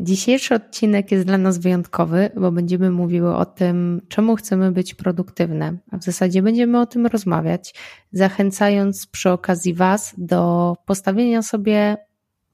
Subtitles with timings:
[0.00, 5.76] Dzisiejszy odcinek jest dla nas wyjątkowy, bo będziemy mówiły o tym, czemu chcemy być produktywne,
[5.90, 7.74] a w zasadzie będziemy o tym rozmawiać,
[8.12, 11.96] zachęcając przy okazji Was do postawienia sobie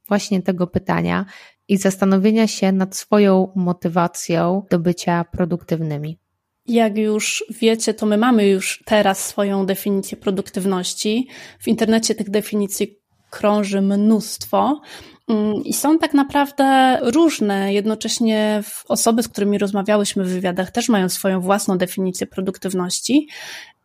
[0.09, 1.27] właśnie tego pytania
[1.69, 6.19] i zastanowienia się nad swoją motywacją do bycia produktywnymi.
[6.67, 11.29] Jak już wiecie, to my mamy już teraz swoją definicję produktywności.
[11.61, 13.04] W internecie tych definicji
[13.35, 14.81] krąży mnóstwo.
[15.29, 17.75] Mm, I są tak naprawdę różne.
[17.75, 23.29] Jednocześnie osoby, z którymi rozmawiałyśmy w wywiadach, też mają swoją własną definicję produktywności.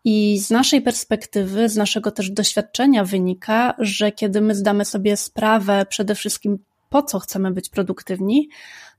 [0.03, 5.86] I z naszej perspektywy, z naszego też doświadczenia wynika, że kiedy my zdamy sobie sprawę
[5.89, 6.58] przede wszystkim,
[6.89, 8.50] po co chcemy być produktywni,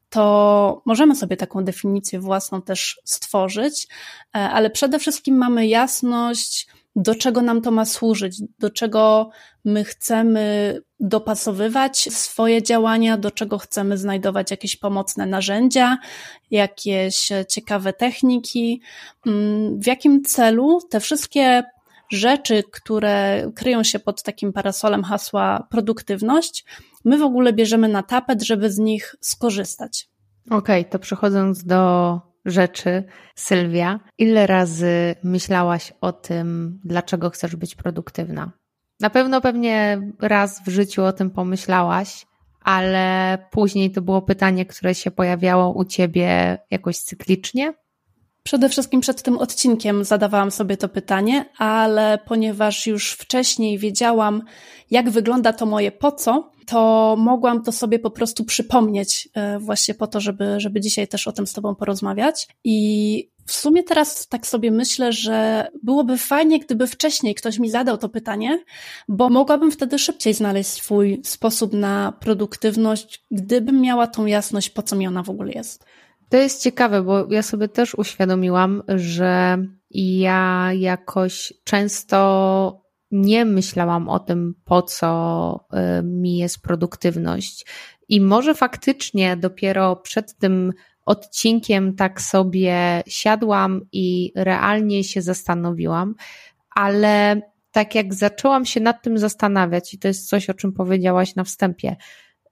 [0.08, 3.88] to możemy sobie taką definicję własną też stworzyć,
[4.36, 6.66] e, ale przede wszystkim mamy jasność,
[7.00, 9.30] do czego nam to ma służyć, do czego
[9.64, 15.98] my chcemy dopasowywać swoje działania, do czego chcemy znajdować jakieś pomocne narzędzia,
[16.50, 18.82] jakieś ciekawe techniki,
[19.26, 21.62] mm, w jakim celu te wszystkie
[22.10, 26.64] rzeczy, które kryją się pod takim parasolem hasła produktywność,
[27.04, 30.08] my w ogóle bierzemy na tapet, żeby z nich skorzystać.
[30.46, 37.74] Okej, okay, to przechodząc do rzeczy, Sylwia, ile razy myślałaś o tym, dlaczego chcesz być
[37.74, 38.52] produktywna?
[39.00, 42.26] Na pewno pewnie raz w życiu o tym pomyślałaś,
[42.60, 47.74] ale później to było pytanie, które się pojawiało u ciebie jakoś cyklicznie?
[48.42, 54.42] Przede wszystkim przed tym odcinkiem zadawałam sobie to pytanie, ale ponieważ już wcześniej wiedziałam,
[54.90, 59.94] jak wygląda to moje po co, to mogłam to sobie po prostu przypomnieć e, właśnie
[59.94, 62.48] po to, żeby, żeby dzisiaj też o tym z Tobą porozmawiać.
[62.64, 67.98] I w sumie teraz tak sobie myślę, że byłoby fajnie, gdyby wcześniej ktoś mi zadał
[67.98, 68.64] to pytanie,
[69.08, 74.96] bo mogłabym wtedy szybciej znaleźć swój sposób na produktywność, gdybym miała tą jasność, po co
[74.96, 75.84] mi ona w ogóle jest.
[76.30, 79.58] To jest ciekawe, bo ja sobie też uświadomiłam, że
[79.90, 82.80] ja jakoś często
[83.10, 85.66] nie myślałam o tym, po co
[86.00, 87.66] y, mi jest produktywność.
[88.08, 90.72] I może faktycznie dopiero przed tym
[91.06, 96.14] odcinkiem tak sobie siadłam i realnie się zastanowiłam,
[96.74, 101.34] ale tak jak zaczęłam się nad tym zastanawiać, i to jest coś, o czym powiedziałaś
[101.34, 101.96] na wstępie,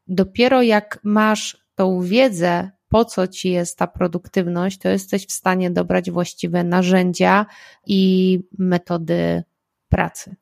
[0.06, 5.70] dopiero jak masz tą wiedzę, po co ci jest ta produktywność, to jesteś w stanie
[5.70, 7.46] dobrać właściwe narzędzia
[7.86, 9.42] i metody
[9.88, 10.36] pracy.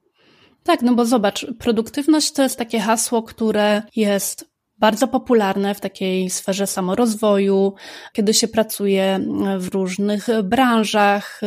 [0.63, 6.31] Tak, no bo zobacz, produktywność to jest takie hasło, które jest bardzo popularne w takiej
[6.31, 7.75] sferze samorozwoju,
[8.13, 9.21] kiedy się pracuje
[9.59, 11.47] w różnych branżach, y,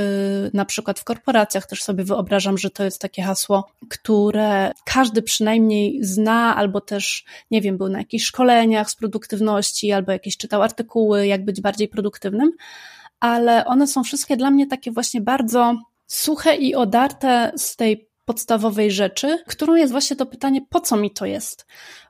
[0.53, 1.67] na przykład w korporacjach.
[1.67, 7.61] Też sobie wyobrażam, że to jest takie hasło, które każdy przynajmniej zna, albo też, nie
[7.61, 12.51] wiem, był na jakichś szkoleniach z produktywności, albo jakieś czytał artykuły, jak być bardziej produktywnym,
[13.19, 18.91] ale one są wszystkie dla mnie takie właśnie bardzo suche i odarte z tej podstawowej
[18.91, 21.65] rzeczy, którą jest właśnie to pytanie, po co mi to jest?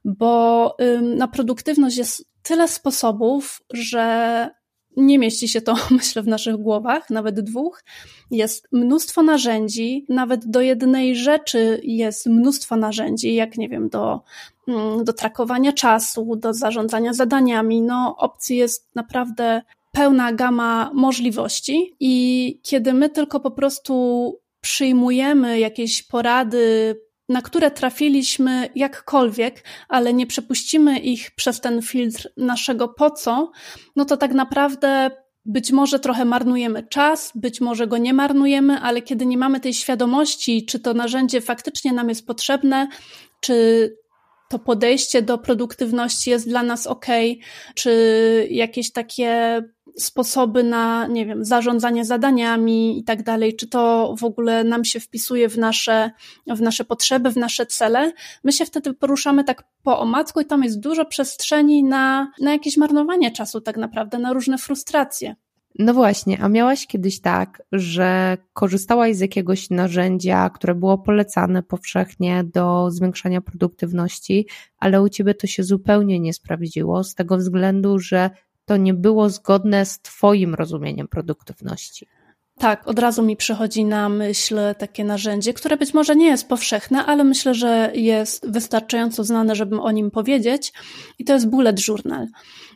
[0.06, 4.50] Bo na produktywność jest tyle sposobów, że
[4.97, 7.84] nie mieści się to, myślę, w naszych głowach, nawet dwóch.
[8.31, 14.22] Jest mnóstwo narzędzi, nawet do jednej rzeczy jest mnóstwo narzędzi, jak nie wiem, do,
[15.03, 17.81] do trakowania czasu, do zarządzania zadaniami.
[17.81, 26.03] No, opcji jest naprawdę pełna gama możliwości i kiedy my tylko po prostu przyjmujemy jakieś
[26.03, 26.96] porady,
[27.30, 33.52] na które trafiliśmy jakkolwiek, ale nie przepuścimy ich przez ten filtr naszego po co,
[33.96, 35.12] no to tak naprawdę
[35.45, 39.74] być może trochę marnujemy czas, być może go nie marnujemy, ale kiedy nie mamy tej
[39.74, 42.88] świadomości, czy to narzędzie faktycznie nam jest potrzebne,
[43.42, 43.95] czy
[44.50, 47.06] to podejście do produktywności jest dla nas ok,
[47.75, 49.62] czy jakieś takie
[50.00, 55.00] sposoby na, nie wiem, zarządzanie zadaniami i tak dalej, czy to w ogóle nam się
[55.00, 56.12] wpisuje w nasze,
[56.48, 58.12] w nasze potrzeby, w nasze cele.
[58.44, 62.78] My się wtedy poruszamy tak po omacku i tam jest dużo przestrzeni na, na jakieś
[62.78, 65.36] marnowanie czasu tak naprawdę, na różne frustracje.
[65.80, 72.44] No właśnie, a miałaś kiedyś tak, że korzystałaś z jakiegoś narzędzia, które było polecane powszechnie
[72.44, 74.48] do zwiększania produktywności,
[74.78, 78.30] ale u ciebie to się zupełnie nie sprawdziło, z tego względu, że
[78.69, 82.07] to nie było zgodne z Twoim rozumieniem produktywności.
[82.57, 87.06] Tak, od razu mi przychodzi na myśl takie narzędzie, które być może nie jest powszechne,
[87.06, 90.74] ale myślę, że jest wystarczająco znane, żebym o nim powiedzieć.
[91.19, 92.27] I to jest Bullet Journal.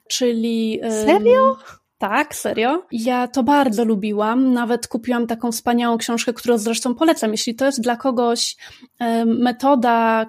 [0.08, 0.80] Czyli.
[1.06, 1.56] Serio?
[1.98, 2.86] Tak, serio.
[2.92, 4.54] Ja to bardzo lubiłam.
[4.54, 7.32] Nawet kupiłam taką wspaniałą książkę, którą zresztą polecam.
[7.32, 8.56] Jeśli to jest dla kogoś
[9.26, 10.26] metoda,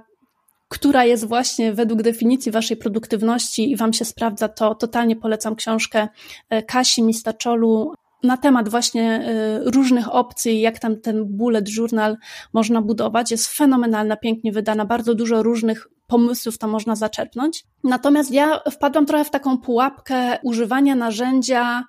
[0.68, 6.08] która jest właśnie według definicji waszej produktywności i wam się sprawdza, to totalnie polecam książkę
[6.50, 12.16] e, Kasi Mistaczolu na temat właśnie e, różnych opcji, jak tam ten bullet journal
[12.52, 13.30] można budować.
[13.30, 17.64] Jest fenomenalna, pięknie wydana, bardzo dużo różnych pomysłów tam można zaczerpnąć.
[17.84, 21.84] Natomiast ja wpadłam trochę w taką pułapkę używania narzędzia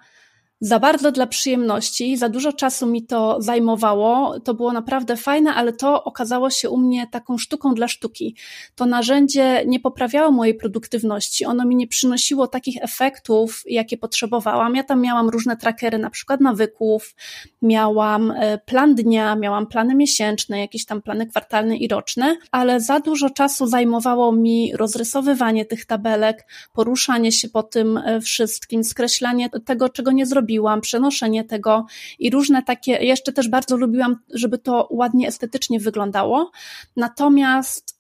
[0.59, 4.39] za bardzo dla przyjemności, za dużo czasu mi to zajmowało.
[4.39, 8.35] To było naprawdę fajne, ale to okazało się u mnie taką sztuką dla sztuki.
[8.75, 14.75] To narzędzie nie poprawiało mojej produktywności, ono mi nie przynosiło takich efektów, jakie potrzebowałam.
[14.75, 17.15] Ja tam miałam różne trackery, na przykład nawyków,
[17.61, 22.99] miałam e, plan dnia, miałam plany miesięczne, jakieś tam plany kwartalne i roczne, ale za
[22.99, 29.89] dużo czasu zajmowało mi rozrysowywanie tych tabelek, poruszanie się po tym e, wszystkim, skreślanie tego,
[29.89, 30.44] czego nie zrobiłam
[30.81, 31.85] przenoszenie tego
[32.19, 36.51] i różne takie, jeszcze też bardzo lubiłam, żeby to ładnie estetycznie wyglądało.
[36.95, 37.94] Natomiast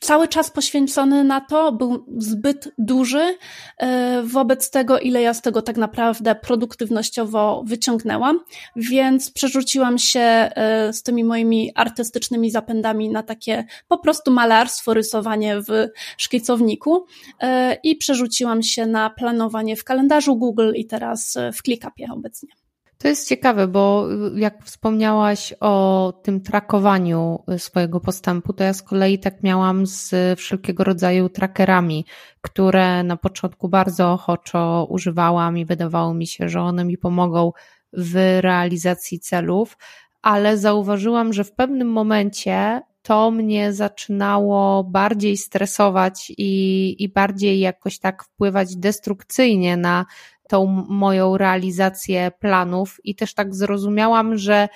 [0.00, 3.38] cały czas poświęcony na to był zbyt duży
[3.78, 8.40] e, wobec tego, ile ja z tego tak naprawdę produktywnościowo wyciągnęłam,
[8.76, 15.60] więc przerzuciłam się e, z tymi moimi artystycznymi zapędami na takie po prostu malarstwo, rysowanie
[15.60, 17.06] w szkicowniku
[17.40, 22.57] e, i przerzuciłam się na planowanie w kalendarzu Google i teraz w ClickUpie obecnie.
[22.98, 24.06] To jest ciekawe, bo
[24.36, 30.84] jak wspomniałaś o tym trakowaniu swojego postępu, to ja z kolei tak miałam z wszelkiego
[30.84, 32.04] rodzaju trackerami,
[32.40, 37.52] które na początku bardzo ochoczo używałam i wydawało mi się, że one mi pomogą
[37.92, 39.76] w realizacji celów,
[40.22, 47.98] ale zauważyłam, że w pewnym momencie to mnie zaczynało bardziej stresować i, i bardziej jakoś
[47.98, 50.06] tak wpływać destrukcyjnie na
[50.48, 54.68] tą moją realizację planów i też tak zrozumiałam, że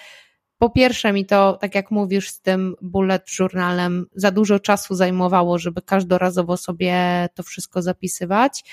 [0.58, 5.58] po pierwsze mi to, tak jak mówisz, z tym bullet journalem za dużo czasu zajmowało,
[5.58, 8.64] żeby każdorazowo sobie to wszystko zapisywać.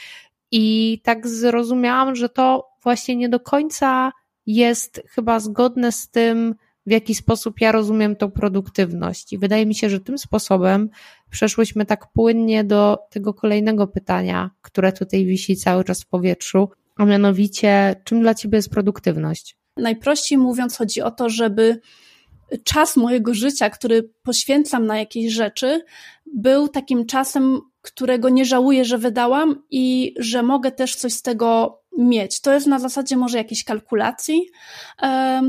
[0.52, 4.12] I tak zrozumiałam, że to właśnie nie do końca
[4.46, 6.56] jest chyba zgodne z tym,
[6.86, 9.34] w jaki sposób ja rozumiem tą produktywność.
[9.34, 10.90] I wydaje mi się, że tym sposobem
[11.30, 16.70] przeszłyśmy tak płynnie do tego kolejnego pytania, które tutaj wisi cały czas w powietrzu,
[17.00, 19.58] a mianowicie, czym dla Ciebie jest produktywność?
[19.78, 21.80] Najprościej mówiąc, chodzi o to, żeby
[22.64, 25.82] czas mojego życia, który poświęcam na jakieś rzeczy,
[26.34, 31.80] był takim czasem, którego nie żałuję, że wydałam i że mogę też coś z tego
[31.98, 32.42] mieć.
[32.42, 34.50] To jest na zasadzie może jakiejś kalkulacji.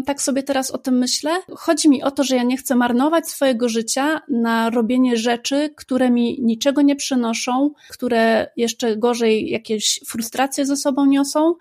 [0.07, 1.31] Tak sobie teraz o tym myślę.
[1.57, 6.11] Chodzi mi o to, że ja nie chcę marnować swojego życia na robienie rzeczy, które
[6.11, 11.55] mi niczego nie przynoszą, które jeszcze gorzej jakieś frustracje ze sobą niosą.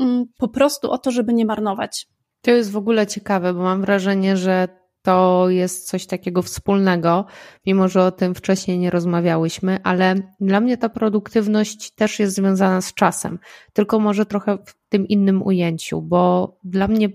[0.00, 2.06] Mm, po prostu o to, żeby nie marnować.
[2.42, 4.68] To jest w ogóle ciekawe, bo mam wrażenie, że
[5.06, 7.26] to jest coś takiego wspólnego,
[7.66, 12.80] mimo że o tym wcześniej nie rozmawiałyśmy, ale dla mnie ta produktywność też jest związana
[12.80, 13.38] z czasem,
[13.72, 17.08] tylko może trochę w tym innym ujęciu, bo dla mnie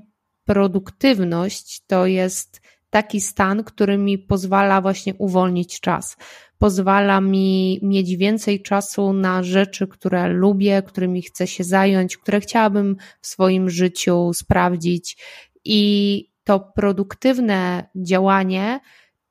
[0.46, 6.18] produktywność to jest taki stan, który mi pozwala właśnie uwolnić czas.
[6.58, 12.98] Pozwala mi mieć więcej czasu na rzeczy, które lubię, którymi chcę się zająć, które chciałabym
[13.22, 15.18] w swoim życiu sprawdzić.
[15.66, 18.80] I to produktywne działanie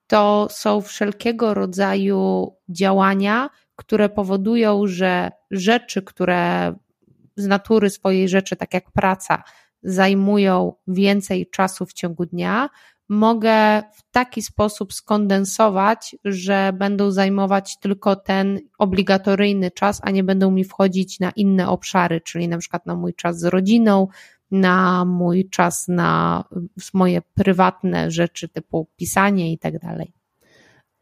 [0.07, 6.75] to są wszelkiego rodzaju działania, które powodują, że rzeczy, które
[7.37, 9.43] z natury swojej rzeczy, tak jak praca,
[9.83, 12.69] zajmują więcej czasu w ciągu dnia,
[13.09, 20.51] mogę w taki sposób skondensować, że będą zajmować tylko ten obligatoryjny czas, a nie będą
[20.51, 24.09] mi wchodzić na inne obszary, czyli na przykład na mój czas z rodziną,
[24.51, 26.45] na mój czas na
[26.95, 30.13] moje prywatne rzeczy typu pisanie i tak dalej.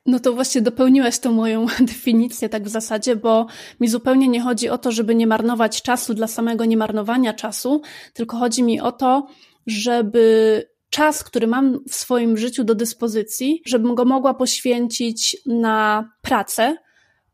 [0.06, 3.46] No to właśnie dopełniłeś tą moją definicję tak w zasadzie, bo
[3.80, 7.82] mi zupełnie nie chodzi o to, żeby nie marnować czasu dla samego nie marnowania czasu,
[8.12, 9.26] tylko chodzi mi o to,
[9.66, 16.76] żeby czas, który mam w swoim życiu do dyspozycji, żebym go mogła poświęcić na pracę,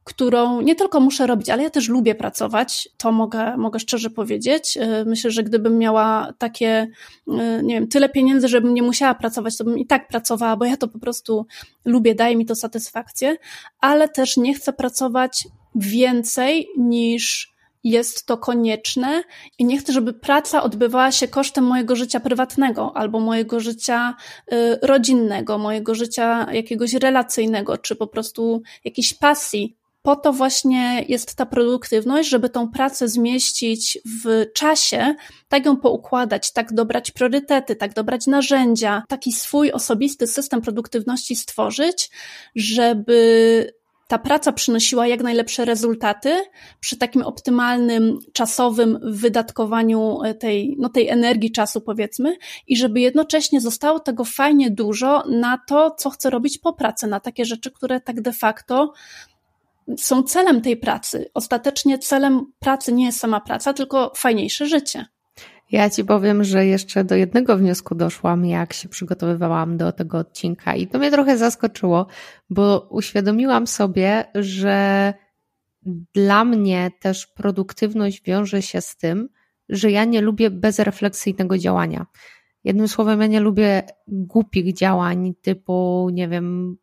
[0.04, 4.76] którą nie tylko muszę robić, ale ja też lubię pracować, to mogę, mogę szczerze powiedzieć.
[4.76, 6.88] Y, myślę, że gdybym miała takie,
[7.28, 10.64] y, nie wiem, tyle pieniędzy, żebym nie musiała pracować, to bym i tak pracowała, bo
[10.64, 11.46] ja to po prostu
[11.84, 13.36] lubię, daje mi to satysfakcję,
[13.80, 19.22] ale też nie chcę pracować więcej niż jest to konieczne
[19.58, 24.14] i nie chcę, żeby praca odbywała się kosztem mojego życia prywatnego albo mojego życia
[24.52, 29.76] y, rodzinnego, mojego życia jakiegoś relacyjnego, czy po prostu jakiejś pasji.
[30.04, 35.14] Po to właśnie jest ta produktywność, żeby tą pracę zmieścić w czasie,
[35.48, 42.10] tak ją poukładać, tak dobrać priorytety, tak dobrać narzędzia, taki swój osobisty system produktywności stworzyć,
[42.56, 43.72] żeby
[44.08, 46.44] ta praca przynosiła jak najlepsze rezultaty
[46.80, 53.60] przy takim optymalnym czasowym wydatkowaniu e, tej, no tej energii czasu, powiedzmy, i żeby jednocześnie
[53.60, 58.00] zostało tego fajnie dużo na to, co chcę robić po pracy, na takie rzeczy, które
[58.00, 58.92] tak de facto
[59.98, 61.30] są celem tej pracy.
[61.34, 65.06] Ostatecznie celem pracy nie jest sama praca, tylko fajniejsze życie.
[65.70, 70.74] Ja ci powiem, że jeszcze do jednego wniosku doszłam, jak się przygotowywałam do tego odcinka,
[70.74, 72.06] i to mnie trochę zaskoczyło,
[72.50, 75.14] bo uświadomiłam sobie, że
[76.14, 79.28] dla mnie też produktywność wiąże się z tym,
[79.68, 82.06] że ja nie lubię bezrefleksyjnego działania.
[82.64, 86.76] Jednym słowem, ja nie lubię głupich działań typu, nie wiem,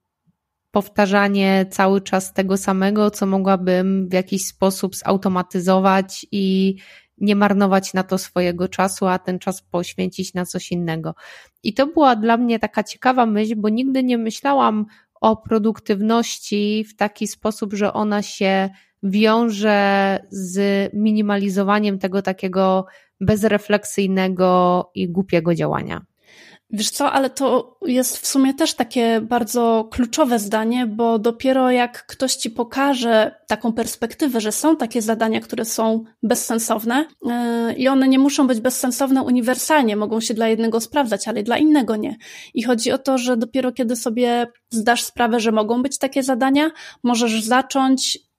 [0.72, 6.76] powtarzanie cały czas tego samego, co mogłabym w jakiś sposób zautomatyzować i
[7.18, 11.16] nie marnować na to swojego czasu, a ten czas poświęcić na coś innego.
[11.64, 14.86] I to była dla mnie taka ciekawa myśl, bo nigdy nie myślałam
[15.22, 18.70] o produktywności w taki sposób, że ona się
[19.04, 22.86] wiąże z minimalizowaniem tego takiego
[23.20, 26.02] bezrefleksyjnego i głupiego działania.
[26.74, 32.06] Wiesz co, ale to jest w sumie też takie bardzo kluczowe zdanie, bo dopiero jak
[32.06, 38.08] ktoś ci pokaże taką perspektywę, że są takie zadania, które są bezsensowne yy, i one
[38.08, 42.16] nie muszą być bezsensowne uniwersalnie, mogą się dla jednego sprawdzać, ale dla innego nie.
[42.54, 46.72] I chodzi o to, że dopiero kiedy sobie zdasz sprawę, że mogą być takie zadania,
[47.04, 48.31] możesz zacząć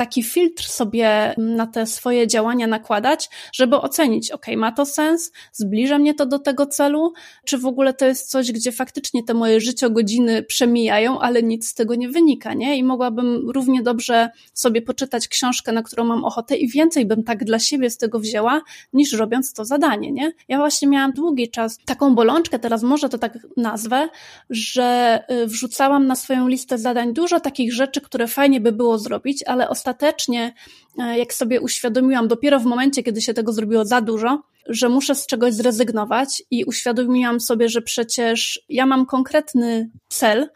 [0.00, 5.98] taki filtr sobie na te swoje działania nakładać, żeby ocenić, ok, ma to sens, zbliża
[5.98, 7.12] mnie to do tego celu,
[7.44, 11.74] czy w ogóle to jest coś, gdzie faktycznie te moje życiogodziny przemijają, ale nic z
[11.74, 12.76] tego nie wynika, nie?
[12.76, 17.44] I mogłabym równie dobrze sobie poczytać książkę, na którą mam ochotę i więcej bym tak
[17.44, 18.60] dla siebie z tego wzięła,
[18.92, 20.32] niż robiąc to zadanie, nie?
[20.48, 24.08] Ja właśnie miałam długi czas taką bolączkę, teraz może to tak nazwę,
[24.50, 29.44] że y, wrzucałam na swoją listę zadań dużo takich rzeczy, które fajnie by było zrobić,
[29.46, 30.54] ale ostatnio ostatecznie,
[30.98, 35.14] e, jak sobie uświadomiłam, dopiero w momencie, kiedy się tego zrobiło za dużo, że muszę
[35.14, 40.48] z czegoś zrezygnować i uświadomiłam sobie, że przecież ja mam konkretny cel,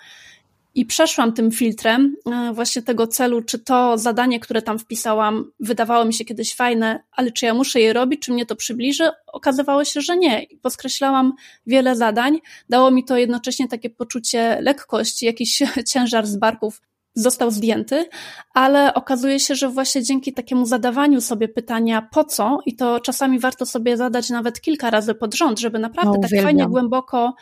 [0.76, 6.04] i przeszłam tym filtrem e, właśnie tego celu, czy to zadanie, które tam wpisałam, wydawało
[6.04, 9.10] mi się kiedyś fajne, ale czy ja muszę je robić, czy mnie to przybliży?
[9.26, 10.42] Okazywało się, że nie.
[10.42, 11.32] I poskreślałam
[11.66, 12.38] wiele zadań.
[12.68, 15.62] Dało mi to jednocześnie takie poczucie lekkości, jakiś
[15.92, 16.80] ciężar z barków
[17.14, 18.08] został zdjęty,
[18.54, 23.38] ale okazuje się, że właśnie dzięki takiemu zadawaniu sobie pytania po co, i to czasami
[23.38, 27.34] warto sobie zadać nawet kilka razy pod rząd, żeby naprawdę no, tak fajnie głęboko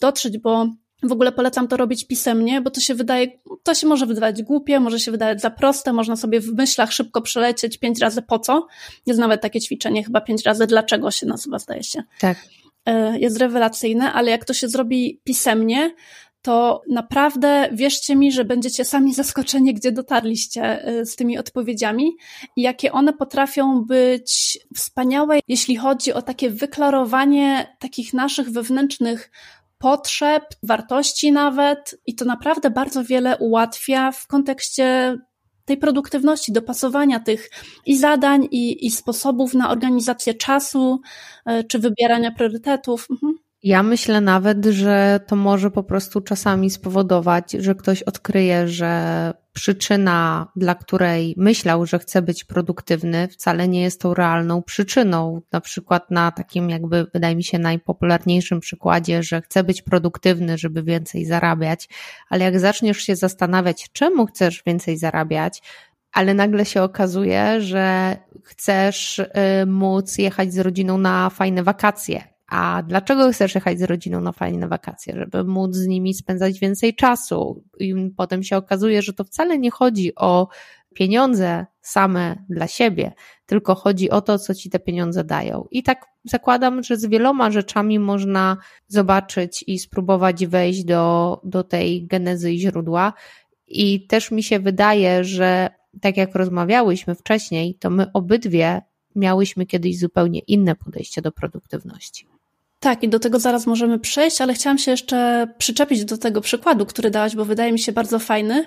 [0.00, 0.66] dotrzeć, bo
[1.02, 3.28] w ogóle polecam to robić pisemnie, bo to się wydaje,
[3.62, 7.22] to się może wydawać głupie, może się wydawać za proste, można sobie w myślach szybko
[7.22, 8.66] przelecieć pięć razy po co.
[9.06, 12.02] Jest nawet takie ćwiczenie, chyba pięć razy dlaczego się nazywa, zdaje się.
[12.20, 12.38] Tak.
[12.86, 15.94] E, jest rewelacyjne, ale jak to się zrobi pisemnie,
[16.42, 22.16] to naprawdę wierzcie mi, że będziecie sami zaskoczeni, gdzie dotarliście y, z tymi odpowiedziami
[22.56, 29.30] i jakie one potrafią być wspaniałe, jeśli chodzi o takie wyklarowanie takich naszych wewnętrznych
[29.78, 35.16] potrzeb, wartości nawet, i to naprawdę bardzo wiele ułatwia w kontekście
[35.64, 37.50] tej produktywności, dopasowania tych
[37.86, 41.00] i zadań, i, i sposobów na organizację czasu,
[41.50, 43.06] y, czy wybierania priorytetów.
[43.10, 43.49] Mhm.
[43.62, 50.46] Ja myślę nawet, że to może po prostu czasami spowodować, że ktoś odkryje, że przyczyna,
[50.56, 55.40] dla której myślał, że chce być produktywny, wcale nie jest tą realną przyczyną.
[55.52, 60.82] Na przykład na takim, jakby wydaje mi się, najpopularniejszym przykładzie, że chce być produktywny, żeby
[60.82, 61.88] więcej zarabiać,
[62.30, 65.62] ale jak zaczniesz się zastanawiać, czemu chcesz więcej zarabiać,
[66.12, 69.26] ale nagle się okazuje, że chcesz y,
[69.66, 74.68] móc jechać z rodziną na fajne wakacje a dlaczego chcesz jechać z rodziną na fajne
[74.68, 75.14] wakacje?
[75.16, 77.64] Żeby móc z nimi spędzać więcej czasu.
[77.78, 80.48] I potem się okazuje, że to wcale nie chodzi o
[80.94, 83.12] pieniądze same dla siebie,
[83.46, 85.66] tylko chodzi o to, co ci te pieniądze dają.
[85.70, 92.06] I tak zakładam, że z wieloma rzeczami można zobaczyć i spróbować wejść do, do tej
[92.06, 93.12] genezy i źródła.
[93.66, 98.82] I też mi się wydaje, że tak jak rozmawiałyśmy wcześniej, to my obydwie
[99.16, 102.26] miałyśmy kiedyś zupełnie inne podejście do produktywności.
[102.82, 106.86] Tak, i do tego zaraz możemy przejść, ale chciałam się jeszcze przyczepić do tego przykładu,
[106.86, 108.66] który dałaś, bo wydaje mi się bardzo fajny.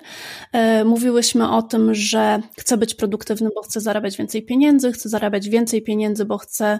[0.52, 5.48] E, mówiłyśmy o tym, że chcę być produktywny, bo chcę zarabiać więcej pieniędzy, chcę zarabiać
[5.48, 6.78] więcej pieniędzy, bo chcę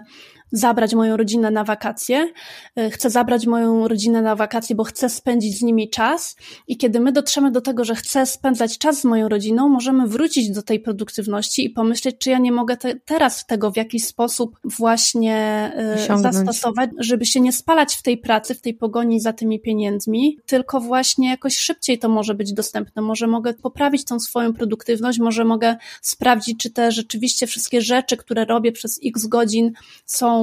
[0.51, 2.33] zabrać moją rodzinę na wakacje.
[2.75, 6.35] E, chcę zabrać moją rodzinę na wakacje, bo chcę spędzić z nimi czas.
[6.67, 10.51] I kiedy my dotrzemy do tego, że chcę spędzać czas z moją rodziną, możemy wrócić
[10.51, 14.59] do tej produktywności i pomyśleć, czy ja nie mogę te, teraz tego w jakiś sposób
[14.63, 15.35] właśnie
[15.77, 16.35] e, Osiągnąć.
[16.35, 20.79] zastosować, żeby się nie spalać w tej pracy, w tej pogoni za tymi pieniędzmi, tylko
[20.79, 23.01] właśnie jakoś szybciej to może być dostępne.
[23.01, 28.45] Może mogę poprawić tą swoją produktywność, może mogę sprawdzić, czy te rzeczywiście wszystkie rzeczy, które
[28.45, 29.71] robię przez x godzin
[30.05, 30.34] są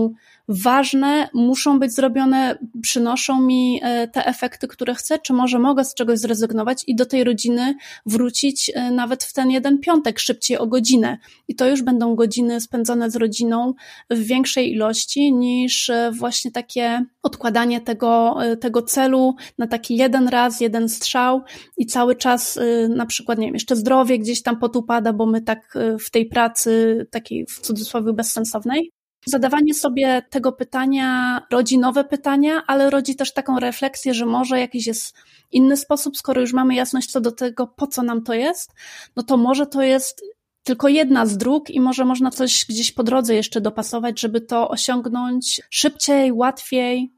[0.49, 5.95] ważne, muszą być zrobione, przynoszą mi e, te efekty, które chcę, czy może mogę z
[5.95, 7.75] czegoś zrezygnować i do tej rodziny
[8.07, 11.19] wrócić e, nawet w ten jeden piątek, szybciej o godzinę.
[11.49, 13.75] I to już będą godziny spędzone z rodziną
[14.11, 20.61] w większej ilości niż e, właśnie takie odkładanie tego, tego celu na taki jeden raz,
[20.61, 21.43] jeden strzał
[21.77, 22.59] i cały czas
[22.89, 25.75] na przykład, nie wiem, jeszcze zdrowie gdzieś tam potupada, bo my tak
[26.07, 28.93] w tej pracy takiej w cudzysłowie bezsensownej,
[29.27, 34.87] Zadawanie sobie tego pytania rodzi nowe pytania, ale rodzi też taką refleksję, że może jakiś
[34.87, 35.17] jest
[35.53, 38.71] inny sposób, skoro już mamy jasność co do tego, po co nam to jest,
[39.17, 40.23] no to może to jest
[40.63, 44.69] tylko jedna z dróg i może można coś gdzieś po drodze jeszcze dopasować, żeby to
[44.69, 47.13] osiągnąć szybciej, łatwiej.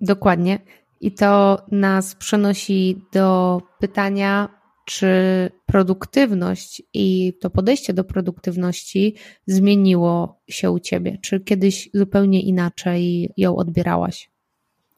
[0.00, 0.58] Dokładnie.
[1.00, 4.57] I to nas przenosi do pytania,
[4.88, 5.08] czy
[5.66, 9.14] produktywność i to podejście do produktywności
[9.46, 11.18] zmieniło się u ciebie?
[11.22, 14.30] Czy kiedyś zupełnie inaczej ją odbierałaś?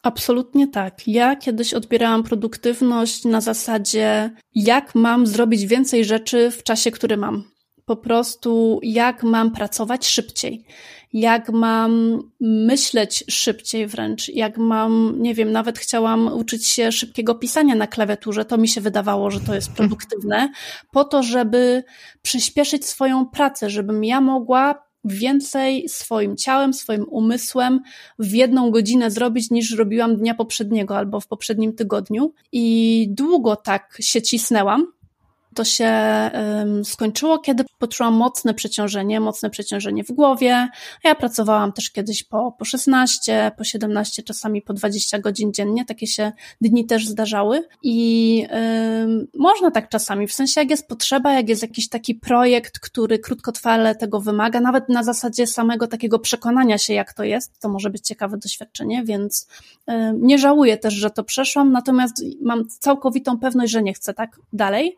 [0.02, 1.08] Absolutnie tak.
[1.08, 7.49] Ja kiedyś odbierałam produktywność na zasadzie, jak mam zrobić więcej rzeczy w czasie, który mam.
[7.90, 10.64] Po prostu, jak mam pracować szybciej
[11.12, 17.74] jak mam myśleć szybciej wręcz, jak mam, nie wiem, nawet chciałam uczyć się szybkiego pisania
[17.74, 20.52] na klawiaturze, to mi się wydawało, że to jest produktywne,
[20.92, 21.84] po to, żeby
[22.22, 27.80] przyspieszyć swoją pracę, żebym ja mogła więcej swoim ciałem, swoim umysłem
[28.18, 32.32] w jedną godzinę zrobić niż robiłam dnia poprzedniego albo w poprzednim tygodniu.
[32.52, 34.86] I długo tak się cisnęłam,
[35.54, 35.90] to się
[36.84, 40.68] skończyło, kiedy poczułam mocne przeciążenie, mocne przeciążenie w głowie.
[41.04, 45.84] Ja pracowałam też kiedyś po, po 16, po 17, czasami po 20 godzin dziennie.
[45.84, 47.68] Takie się dni też zdarzały.
[47.82, 52.78] I um, można tak czasami, w sensie jak jest potrzeba, jak jest jakiś taki projekt,
[52.78, 57.68] który krótkotrwale tego wymaga, nawet na zasadzie samego takiego przekonania się, jak to jest, to
[57.68, 59.48] może być ciekawe doświadczenie, więc
[59.86, 64.40] um, nie żałuję też, że to przeszłam, natomiast mam całkowitą pewność, że nie chcę tak
[64.52, 64.96] dalej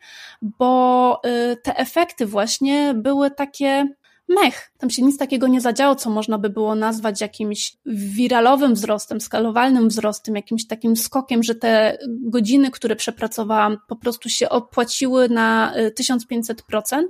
[0.59, 3.89] bo y, te efekty właśnie były takie
[4.29, 4.73] mech.
[4.79, 9.89] Tam się nic takiego nie zadziało, co można by było nazwać jakimś wiralowym wzrostem, skalowalnym
[9.89, 17.03] wzrostem, jakimś takim skokiem, że te godziny, które przepracowałam, po prostu się opłaciły na 1500%,
[17.03, 17.09] y,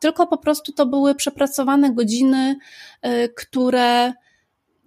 [0.00, 2.56] tylko po prostu to były przepracowane godziny,
[3.06, 4.12] y, które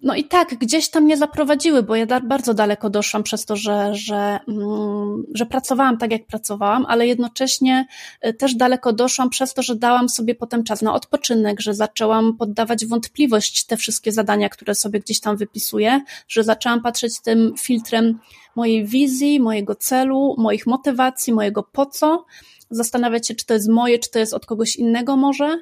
[0.02, 3.56] no i tak, gdzieś tam mnie zaprowadziły, bo ja da, bardzo daleko doszłam przez to,
[3.56, 7.86] że, że, mm, że pracowałam tak, jak pracowałam, ale jednocześnie
[8.26, 12.36] y, też daleko doszłam przez to, że dałam sobie potem czas na odpoczynek, że zaczęłam
[12.36, 18.18] poddawać wątpliwość te wszystkie zadania, które sobie gdzieś tam wypisuję, że zaczęłam patrzeć tym filtrem
[18.56, 22.24] mojej wizji, mojego celu, moich motywacji, mojego po co,
[22.70, 25.58] zastanawiać się, czy to jest moje, czy to jest od kogoś innego może,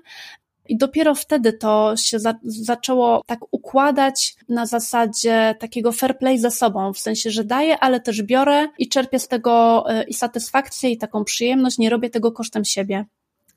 [0.70, 6.50] i dopiero wtedy to się za, zaczęło tak układać na zasadzie takiego fair play ze
[6.50, 10.90] sobą, w sensie, że daję, ale też biorę i czerpię z tego e, i satysfakcję,
[10.90, 13.04] i taką przyjemność, nie robię tego kosztem siebie.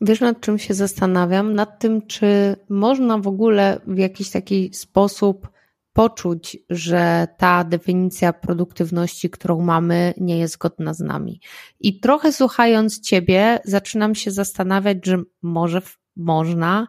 [0.02, 1.54] Wiesz, nad czym się zastanawiam?
[1.54, 5.50] Nad tym, czy można w ogóle w jakiś taki sposób
[5.94, 11.40] poczuć, że ta definicja produktywności, którą mamy, nie jest zgodna z nami.
[11.80, 15.82] I trochę słuchając Ciebie, zaczynam się zastanawiać, że może
[16.16, 16.88] można.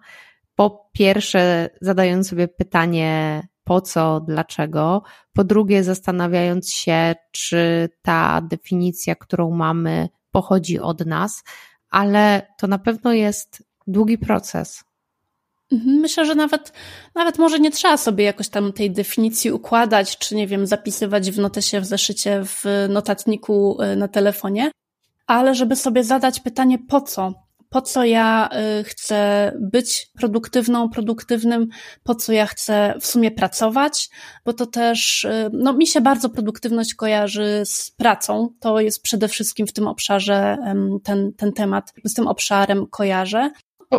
[0.54, 5.02] Po pierwsze, zadając sobie pytanie, po co, dlaczego.
[5.32, 11.44] Po drugie, zastanawiając się, czy ta definicja, którą mamy, pochodzi od nas,
[11.90, 14.84] ale to na pewno jest długi proces.
[15.72, 16.72] Mhm, myślę, że nawet,
[17.14, 21.38] nawet może nie trzeba sobie jakoś tam tej definicji układać, czy nie wiem, zapisywać w
[21.38, 24.70] notesie, w zeszycie, w notatniku y, na telefonie,
[25.26, 27.43] ale żeby sobie zadać pytanie, po co?
[27.74, 28.48] Po co ja
[28.80, 31.68] y, chcę być produktywną, produktywnym,
[32.02, 34.10] po co ja chcę w sumie pracować,
[34.44, 38.48] bo to też, y, no mi się bardzo produktywność kojarzy z pracą.
[38.60, 40.58] To jest przede wszystkim w tym obszarze
[41.04, 43.50] ten, ten temat, z tym obszarem kojarzę.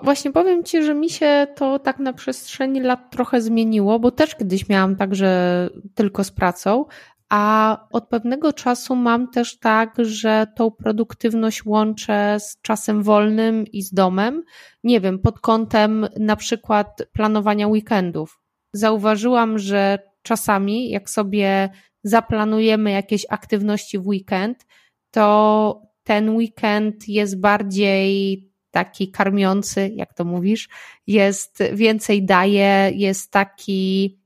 [0.04, 4.36] Właśnie powiem Ci, że mi się to tak na przestrzeni lat trochę zmieniło, bo też
[4.36, 6.86] kiedyś miałam tak, że tylko z pracą,
[7.30, 13.82] a od pewnego czasu mam też tak, że tą produktywność łączę z czasem wolnym i
[13.82, 14.44] z domem.
[14.84, 18.42] Nie wiem, pod kątem na przykład planowania weekendów.
[18.74, 21.70] Zauważyłam, że czasami, jak sobie
[22.04, 24.66] zaplanujemy jakieś aktywności w weekend,
[25.12, 30.70] to ten weekend jest bardziej taki karmiący, jak to mówisz,
[31.08, 34.18] jest więcej daje, jest taki,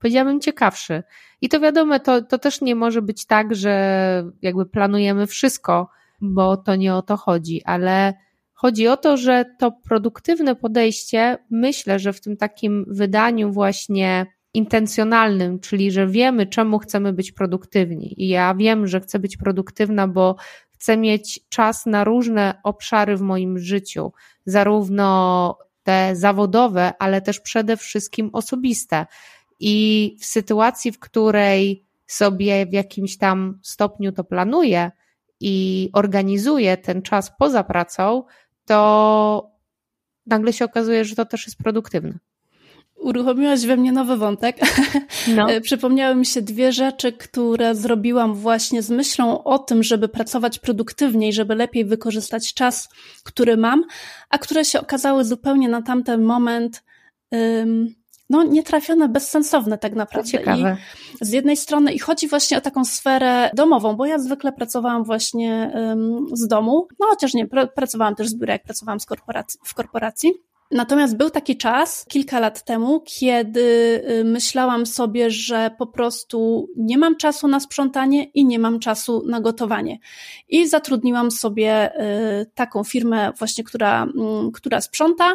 [0.00, 1.02] powiedziałabym, ciekawszy.
[1.40, 5.88] I to wiadomo, to, to też nie może być tak, że jakby planujemy wszystko,
[6.20, 8.14] bo to nie o to chodzi, ale
[8.52, 15.60] chodzi o to, że to produktywne podejście, myślę, że w tym takim wydaniu właśnie intencjonalnym,
[15.60, 18.22] czyli że wiemy, czemu chcemy być produktywni.
[18.22, 20.36] I ja wiem, że chcę być produktywna, bo
[20.70, 24.12] chcę mieć czas na różne obszary w moim życiu,
[24.46, 29.06] zarówno te zawodowe, ale też przede wszystkim osobiste.
[29.60, 34.90] I w sytuacji, w której sobie w jakimś tam stopniu to planuję
[35.40, 38.24] i organizuję ten czas poza pracą,
[38.64, 39.50] to
[40.26, 42.18] nagle się okazuje, że to też jest produktywne.
[42.94, 44.56] Uruchomiłaś we mnie nowy wątek.
[45.36, 45.50] No.
[45.50, 50.58] E, przypomniały mi się dwie rzeczy, które zrobiłam właśnie z myślą o tym, żeby pracować
[50.58, 52.88] produktywniej, żeby lepiej wykorzystać czas,
[53.24, 53.84] który mam,
[54.30, 56.84] a które się okazały zupełnie na tamten moment
[57.30, 57.94] um,
[58.30, 60.30] no, nietrafione, bezsensowne tak naprawdę.
[60.30, 60.76] Ciekawe.
[61.20, 65.04] I z jednej strony, i chodzi właśnie o taką sferę domową, bo ja zwykle pracowałam
[65.04, 69.06] właśnie um, z domu, no chociaż nie, pr pracowałam też z biura, jak pracowałam z
[69.06, 70.32] korporacji, w korporacji.
[70.70, 73.60] Natomiast był taki czas, kilka lat temu, kiedy
[74.10, 79.22] y, myślałam sobie, że po prostu nie mam czasu na sprzątanie i nie mam czasu
[79.26, 79.98] na gotowanie.
[80.48, 82.00] I zatrudniłam sobie
[82.40, 85.32] y, taką firmę właśnie, która, mm, która sprząta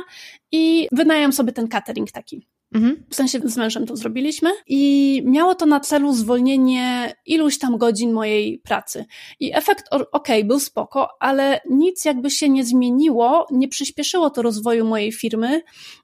[0.51, 2.47] i wynajęłam sobie ten catering taki.
[2.73, 3.03] Mhm.
[3.09, 8.12] W sensie z mężem to zrobiliśmy i miało to na celu zwolnienie iluś tam godzin
[8.12, 9.05] mojej pracy.
[9.39, 14.41] I efekt, okej, okay, był spoko, ale nic jakby się nie zmieniło, nie przyspieszyło to
[14.41, 15.62] rozwoju mojej firmy.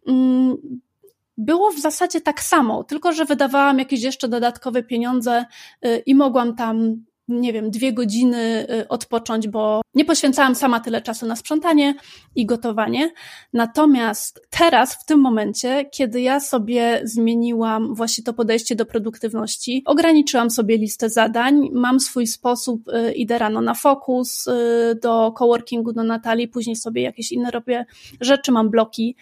[0.07, 0.57] Mm,
[1.37, 5.45] było w zasadzie tak samo, tylko że wydawałam jakieś jeszcze dodatkowe pieniądze
[5.85, 11.01] y, i mogłam tam nie wiem, dwie godziny y, odpocząć, bo nie poświęcałam sama tyle
[11.01, 11.95] czasu na sprzątanie
[12.35, 13.11] i gotowanie.
[13.53, 20.49] Natomiast teraz, w tym momencie, kiedy ja sobie zmieniłam właśnie to podejście do produktywności, ograniczyłam
[20.49, 24.51] sobie listę zadań, mam swój sposób, y, idę rano na fokus, y,
[25.01, 27.85] do coworkingu do Natalii, później sobie jakieś inne robię
[28.21, 29.15] rzeczy, mam bloki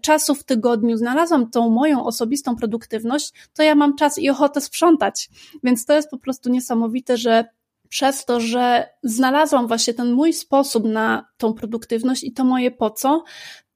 [0.00, 5.30] czasu w tygodniu, znalazłam tą moją osobistą produktywność, to ja mam czas i ochotę sprzątać.
[5.62, 7.44] Więc to jest po prostu niesamowite, że
[7.88, 12.90] przez to, że znalazłam właśnie ten mój sposób na tą produktywność i to moje po
[12.90, 13.24] co,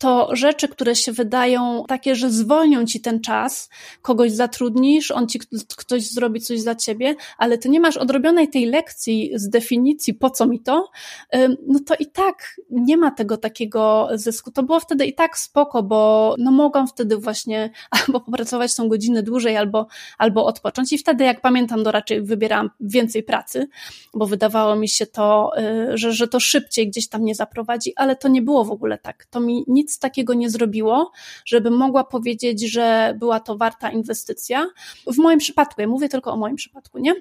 [0.01, 3.69] to rzeczy, które się wydają takie, że zwolnią ci ten czas,
[4.03, 5.41] kogoś zatrudnisz, on ci
[5.77, 10.31] ktoś zrobi coś za ciebie, ale ty nie masz odrobionej tej lekcji z definicji, po
[10.31, 10.91] co mi to,
[11.67, 14.51] no to i tak nie ma tego takiego zysku.
[14.51, 17.71] To było wtedy i tak spoko, bo no mogłam wtedy właśnie
[18.07, 19.87] albo popracować tą godzinę dłużej, albo,
[20.19, 23.69] albo odpocząć i wtedy, jak pamiętam, to raczej wybierałam więcej pracy,
[24.15, 25.51] bo wydawało mi się to,
[25.93, 28.99] y, że, że to szybciej gdzieś tam nie zaprowadzi, ale to nie było w ogóle
[28.99, 29.27] tak.
[29.31, 31.11] To mi nic nic takiego nie zrobiło,
[31.47, 34.67] żeby mogła powiedzieć, że była to warta inwestycja.
[35.07, 37.15] W moim przypadku, ja mówię tylko o moim przypadku, nie?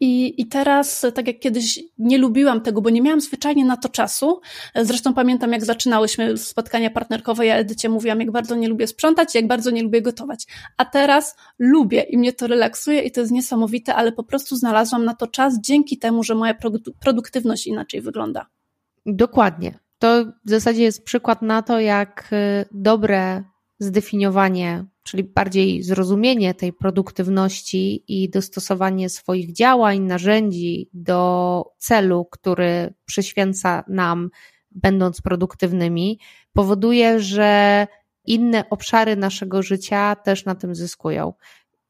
[0.00, 3.88] I, I teraz, tak jak kiedyś nie lubiłam tego, bo nie miałam zwyczajnie na to
[3.88, 4.40] czasu.
[4.74, 9.46] Zresztą pamiętam, jak zaczynałyśmy spotkania partnerkowe, ja Edycie mówiłam, jak bardzo nie lubię sprzątać, jak
[9.46, 10.46] bardzo nie lubię gotować.
[10.76, 15.04] A teraz lubię i mnie to relaksuje i to jest niesamowite, ale po prostu znalazłam
[15.04, 16.54] na to czas dzięki temu, że moja
[17.00, 18.46] produktywność inaczej wygląda.
[19.06, 19.85] Dokładnie.
[19.98, 23.44] To w zasadzie jest przykład na to, jak y, dobre
[23.78, 33.84] zdefiniowanie, czyli bardziej zrozumienie tej produktywności i dostosowanie swoich działań, narzędzi do celu, który przyświęca
[33.88, 34.30] nam,
[34.70, 36.20] będąc produktywnymi,
[36.52, 37.86] powoduje, że
[38.24, 41.32] inne obszary naszego życia też na tym zyskują.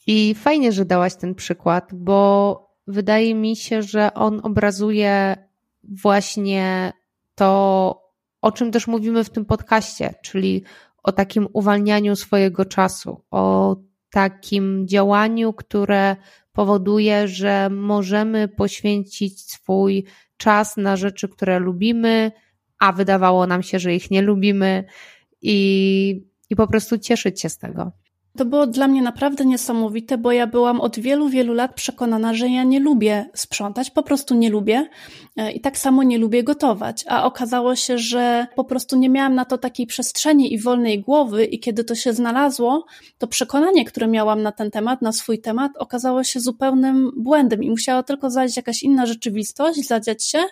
[0.06, 5.36] I fajnie, że dałaś ten przykład, bo wydaje mi się, że on obrazuje
[5.84, 6.92] właśnie
[7.36, 8.02] to,
[8.42, 10.62] o czym też mówimy w tym podcaście, czyli
[11.02, 13.76] o takim uwalnianiu swojego czasu, o
[14.10, 16.16] takim działaniu, które
[16.52, 20.04] powoduje, że możemy poświęcić swój
[20.36, 22.32] czas na rzeczy, które lubimy,
[22.78, 24.84] a wydawało nam się, że ich nie lubimy
[25.42, 27.92] i, i po prostu cieszyć się z tego.
[28.36, 32.48] To było dla mnie naprawdę niesamowite, bo ja byłam od wielu, wielu lat przekonana, że
[32.48, 34.88] ja nie lubię sprzątać, po prostu nie lubię
[35.36, 37.04] e, i tak samo nie lubię gotować.
[37.08, 41.44] A okazało się, że po prostu nie miałam na to takiej przestrzeni i wolnej głowy,
[41.44, 42.86] i kiedy to się znalazło,
[43.18, 47.70] to przekonanie, które miałam na ten temat, na swój temat, okazało się zupełnym błędem i
[47.70, 50.44] musiała tylko zajść jakaś inna rzeczywistość, zadziać się,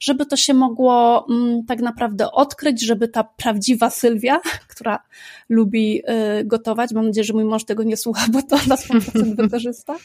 [0.00, 4.40] żeby to się mogło mm, tak naprawdę odkryć, żeby ta prawdziwa Sylwia,
[4.72, 5.02] która
[5.48, 6.02] lubi
[6.40, 9.96] y, gotować, mam nadzieję, że mój mąż tego nie słucha, bo to na 100% wykorzysta,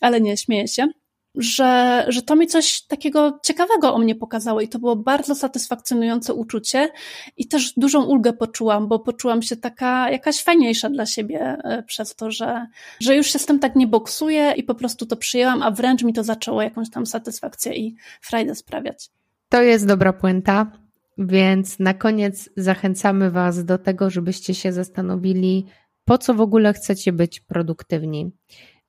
[0.00, 0.88] ale nie, śmieję się
[1.34, 6.34] że, że to mi coś takiego ciekawego o mnie pokazało i to było bardzo satysfakcjonujące
[6.34, 6.88] uczucie
[7.36, 12.14] i też dużą ulgę poczułam, bo poczułam się taka jakaś fajniejsza dla siebie y, przez
[12.14, 12.66] to, że,
[13.00, 16.02] że już się z tym tak nie boksuję i po prostu to przyjęłam, a wręcz
[16.02, 19.10] mi to zaczęło jakąś tam satysfakcję i frajdę sprawiać.
[19.48, 20.72] To jest dobra puenta,
[21.18, 25.66] więc na koniec zachęcamy Was do tego, żebyście się zastanowili,
[26.04, 28.30] po co w ogóle chcecie być produktywni,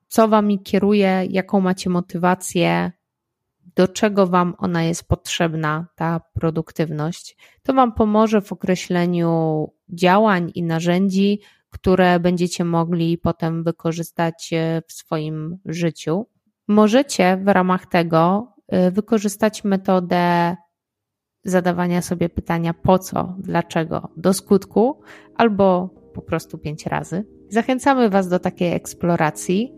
[0.08, 2.92] co Wami kieruje, jaką macie motywację,
[3.76, 7.38] do czego Wam ona jest potrzebna, ta produktywność.
[7.64, 14.52] To Wam pomoże w określeniu działań i narzędzi, które będziecie mogli potem wykorzystać
[14.88, 16.28] w swoim życiu.
[16.68, 18.54] Możecie w ramach tego
[18.88, 20.56] y, wykorzystać metodę
[21.44, 25.02] zadawania sobie pytania po co, dlaczego, do skutku,
[25.36, 27.26] albo po prostu pięć razy.
[27.50, 29.74] Zachęcamy Was do takiej eksploracji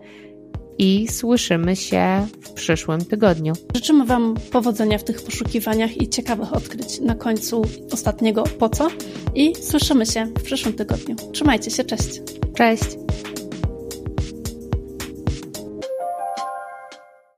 [0.77, 3.53] i słyszymy się w przyszłym tygodniu.
[3.75, 8.87] Życzymy Wam powodzenia w tych poszukiwaniach i ciekawych odkryć na końcu ostatniego po co
[9.35, 11.15] i słyszymy się w przyszłym tygodniu.
[11.31, 12.21] Trzymajcie się, cześć.
[12.55, 12.97] Cześć.